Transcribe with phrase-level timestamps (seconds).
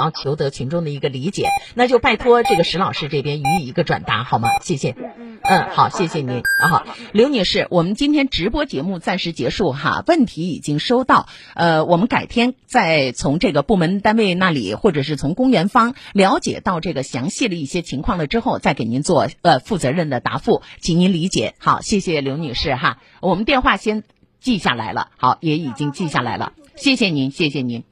[0.00, 4.48] 啊，求得群众的一个理解，那就拜托这个石老师这边予以一个转达，好吗？
[4.62, 4.96] 谢谢。
[5.42, 6.68] 嗯，好，谢谢您啊。
[6.68, 21.54] 好，刘女士，我们今天直播节目暂时结束哈，问题已经收到，呃，我们改天再从这个部门单位那里，或者是从公园方了解到这个详细的一些情况了之后，再给您做呃负责任的答复，请您理解。
[21.58, 24.04] 好，谢谢刘女士哈，我们电话先
[24.40, 27.89] 记下来了，好，也已经记下来了，谢谢您，谢谢您。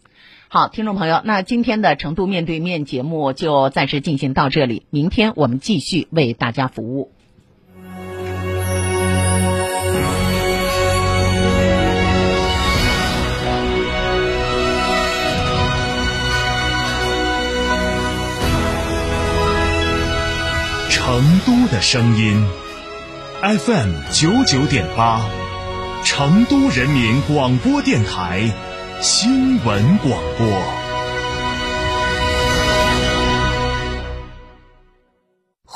[0.51, 7.13] 好，听众朋友，那今天的成都面对面节目就暂时进行到这里，明天我们继续为大家服务。
[20.89, 22.43] 成都的声音
[23.43, 25.21] ，FM 九九点八，
[26.07, 28.51] 成都人民广播电台。
[29.01, 30.88] 新闻广播。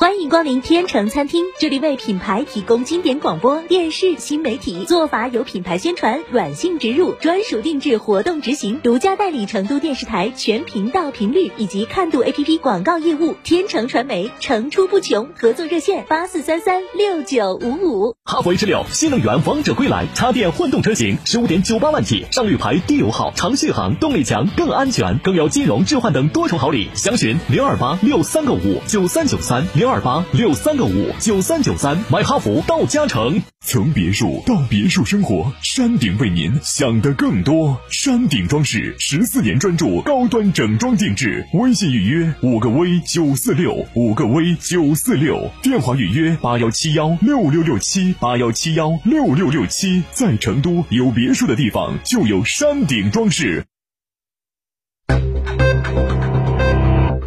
[0.02, 13.36] 欢迎光临天成餐厅，这里为品牌提供经典广播电视新媒体做法有品牌宣传、软性植入、专属定制活动执行，独家代理成都电视台全频道频率以及看度 APP 广告业务。
[13.44, 18.16] 天成传媒层出不穷，合作热线八四三三六九五五。
[18.24, 26.88] 哈弗 H 六新能源王者归来，插电混动车型十五点九八万起，上绿牌低油耗，长续航，动力强，更安全，更有金融置换等多重好礼。
[26.96, 30.02] 详询零二八六三个五九三九三零二。
[30.02, 33.40] 八六三个五九三九三，买哈弗到嘉诚。
[33.64, 37.78] 从别墅到别墅生活，山顶为您想的更多。
[37.88, 50.02] 山顶装饰十四年专注高端整装定制，微信预约五个 V 九四六五个 V 九四六，电话预约八幺七幺六六六七八幺七幺六六六七。
[50.10, 53.64] 在成都有别墅的地方就有山顶装饰。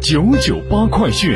[0.02, 1.34] 九九八快讯。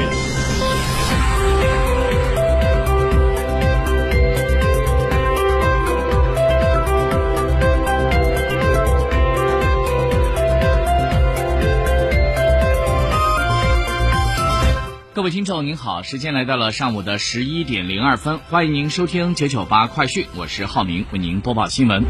[15.20, 22.03] 各位听众您好，时间来到了上午的十一点零二分，欢迎您收听九九八快讯，我是浩明，为您播报新闻。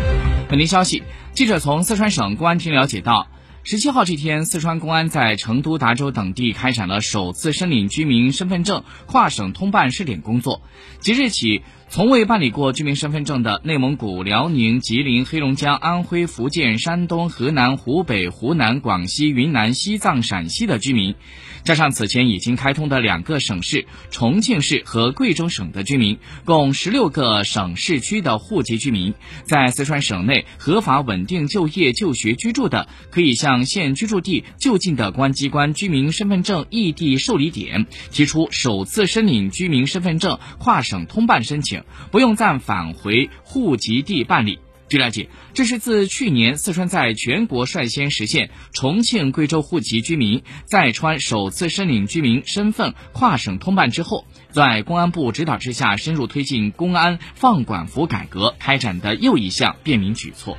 [0.48, 3.26] 本地消息，记者从四川省公安厅了解到，
[3.64, 10.62] 十七号这天，四川公安在成都、达州等地开展了首次申领居民身份证跨省通办试点工作，
[11.00, 11.62] 即日起。
[11.92, 21.16] 从未办理过居民身份证的内蒙古、辽宁、吉林、黑龙江、安徽、福建、山东、河南、湖北、湖南、广西、云南、西藏、陕西的居民，
[21.64, 29.12] 加上此前已经开通的两个省市——重庆市和贵州省的居民，共十六个省市区的户籍居民，
[29.42, 41.79] 在四川省内合法稳定就业、就学、居住的，可以向现居住地就近的公安机关居民身份证异地受理点提出首次申领居民身份证跨省通办申请。
[42.10, 44.58] 不用再返回户籍地办理。
[44.88, 60.58] 据了解，这是自去年四川在全国率先实现重庆、贵州户籍居民在川首次申领居民身份跨省通办之后，在公安部指导之下，深入推进公安放管服改革开展的又一项便民举措。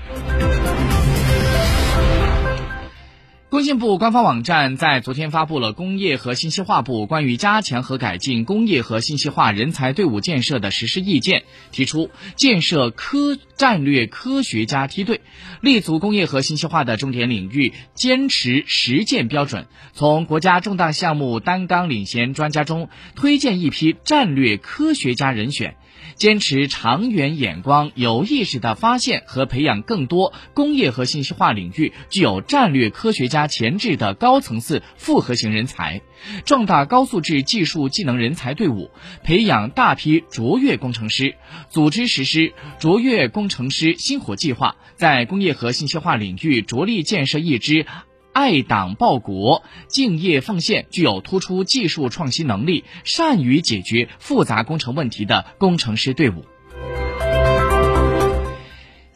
[3.51, 15.19] 工信部官方网站在昨天发布了工业和信息化部关于加强和改进工业和信息化人才队伍建设的实施意见，提出建设科战略科学家梯队，
[15.59, 22.87] 立足工业和信息化的重点领域，坚持实践标准，从国家重大项目担纲领衔专家中
[23.17, 25.75] 推荐一批战略科学家人选。
[26.15, 36.01] 坚持长远眼光，有意识地发现和培养更多工业和信息化领域具有战略科学家潜质的高层次复合型人才，
[36.45, 38.91] 壮大高素质技术技能人才队伍，
[39.23, 41.35] 培养大批卓越工程师，
[41.69, 47.85] 组织实施卓越工程师星火计划，在工业和信息化领域着力建设一支。
[48.33, 56.45] 爱党报国、敬业奉献、具有突出技术创新能力、善于解决复杂工程问题的工程师队伍。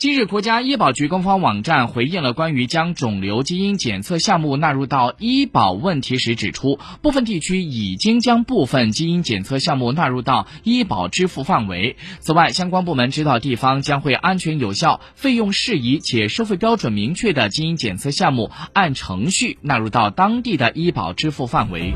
[0.05, 11.97] 今日，国家医保局官方网站回应了关于将肿瘤基因检测项目纳入到医保问题时，指出部分地区已经将部分基因检测项目纳入到医保支付范围。
[12.19, 21.95] 此外，相关部门指导地方将会安全有效、费用适宜且收费标准明确的基因检测项目，按程序纳入到当地的医保支付范围。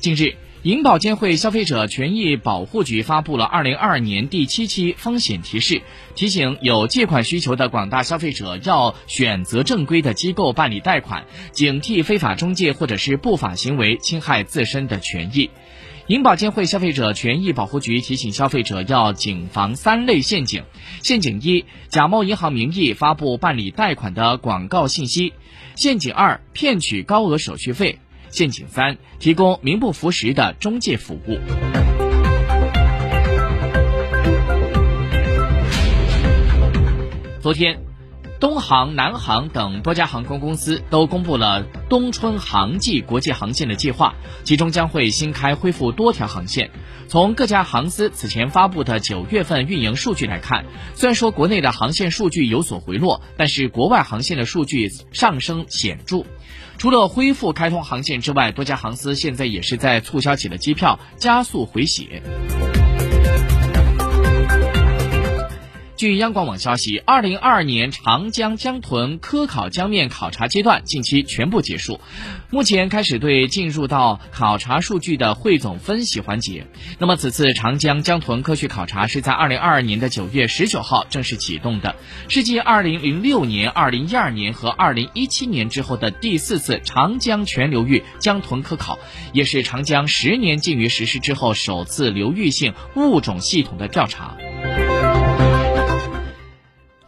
[0.00, 0.34] 近日。
[0.66, 5.80] 银保监会消费者权益保护局发布了二零二二年第七期风险提示，
[6.16, 15.50] 提醒有借款需求的广大消费者要选择正规的机构办理贷款，警惕非法中介或者是不法行为侵害自身的权益。
[16.08, 20.64] 银保监会消费者权益保护局提醒消费者要谨防三类陷阱：
[21.00, 25.30] 陷阱一，假冒银行名义发布办理贷款的广告信息；
[25.76, 28.00] 陷阱二，骗取高额手续费。
[28.30, 31.38] 陷阱三：提供名不符实的中介服务。
[37.40, 37.78] 昨天，
[38.38, 46.70] 东航、南航等多家航空公司都公布了冬春航季国际航线的计划，其中将会新开恢复多条航线。
[47.08, 56.24] 从各家航司此前发布的九月份运营数据来看，虽然说国内的航线数据有所回落，但是国外航线的数据上升显著。
[56.78, 62.22] 除了恢复开通航线之外，多家航司现在也是在促销起了机票，加速回血。
[65.96, 72.00] 据央广网消息，二零二二年长江江豚科考江面考察阶段近期全部结束，
[72.50, 76.66] 目前开始对进入到考察数据的汇总分析环节。
[76.98, 81.96] 那么，此次长江江豚科学考察是在二零二二年的九月十九号正式启动的，
[82.28, 88.98] 是继二零零六年、二零一二年和二零一七年之后的第四次长江全流域江豚科考，
[89.32, 94.36] 也是长江十年禁渔实施之后首次流域性物种系统的调查。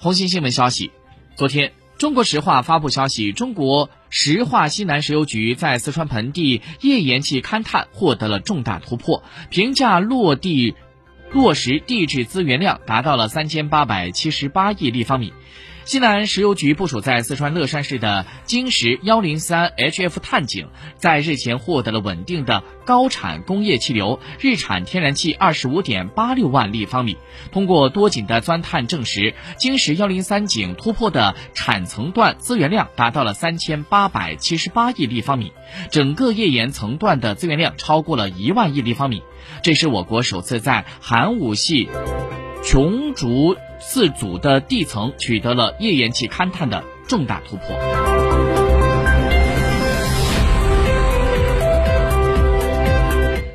[0.00, 0.92] 红星新闻消息，
[1.34, 10.76] 昨天，中国石化发布消息，中国石化西南石油局在四川盆地页岩气勘探获得了重大突破，评价落地
[11.32, 15.32] 落实地质资源量达到了三千八百七十八亿立方米。
[15.84, 27.16] 西南石油局部署在四川乐山市的晶石幺零三 HF 探井，在日前获得了稳定的高产工业气流，日产天然气二十五点八六万立方米。
[27.52, 35.54] 通过多井的钻探证实，晶石幺零三井突破的产层段资源量达到了三千八百七十八亿立方米，
[35.90, 39.22] 整个页岩层段的资源量超过了一万亿立方米。
[39.62, 41.88] 这是我国首次在寒武系
[42.64, 43.56] 琼竹。
[43.80, 47.78] 四组的地层取得了页岩气勘探的重大突破。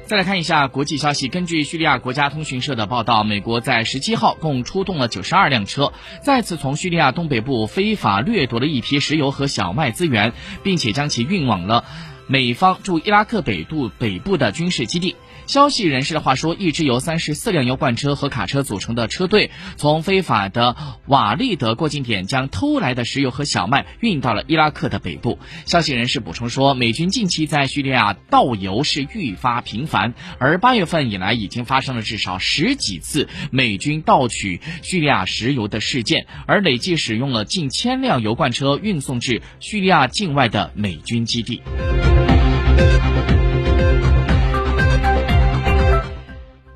[0.05, 5.91] 再来看一下国际消息，根据叙利亚国家通讯社的报道，美国在十七号共出动了九十二辆车，
[6.21, 10.31] 再次从叙利亚东北部非法掠夺了一批石油和小麦资源，
[10.63, 11.83] 并且将其运往了
[12.27, 15.17] 美方驻伊拉克北部北部的军事基地。
[15.47, 20.75] 消息人士的话说，一支由三十四辆油罐车和卡车组成的车队，从非法的
[21.07, 25.39] 瓦利德过境点将偷来的石油和小麦运到了伊拉克的北部。
[25.65, 41.61] 消息人士补充说，美军近期在叙利亚盗油是愈发频繁，而八月份以来已经发生了至少十几次美军盗取叙利亚石油的事件，而累计使用了近千辆油罐车运送至叙利亚境外的美军基地。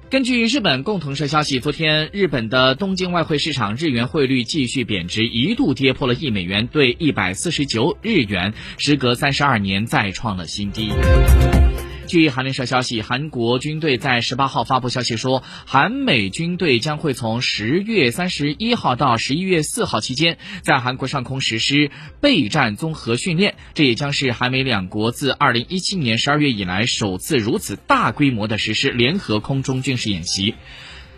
[0.10, 10.92] 根据日本共同社消息，昨天日本的东京外汇市场日元汇率继续贬值，一度跌破了一美元兑一百四十九日元，时隔三十二年再创了新低。
[12.08, 23.56] 据韩联社消息，韩国军队在十八号发布消息说，韩美军队将会从十月三十一号到十一月四号期间，在韩国上空实施备战综合训练。
[23.74, 30.56] 这也将是韩美两国自二零一七年十二月以来首次如此大规模的实施联合空中军事演习。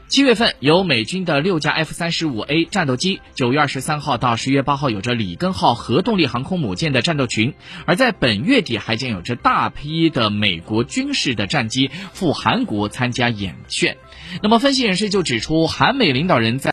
[0.10, 7.54] 七月份，由美军的六架 F 三十五 A 战斗机，九月二十三号到十月八号有着里根号核动力航空母舰的战斗群，
[7.86, 13.96] 而在本月底还将有着大批的美国军事的战机赴韩国参加演训。
[14.42, 16.68] 那么，分析人士就指出，韩美领导人在。